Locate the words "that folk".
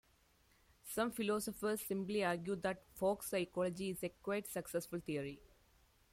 2.55-3.21